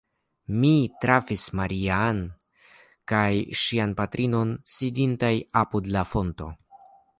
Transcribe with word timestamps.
Mi 0.61 0.69
trafis 1.03 1.43
Maria-Ann 1.59 2.23
kaj 3.13 3.29
ŝian 3.65 3.95
patrinon 4.01 4.57
sidantaj 4.79 5.33
apud 5.65 5.95
la 5.99 6.07
fonto. 6.17 6.53